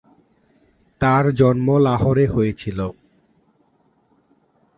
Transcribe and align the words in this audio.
তার 1.01 1.25
জন্ম 1.35 1.67
লাহোরে 1.77 2.25
হয়েছিলো। 2.27 2.87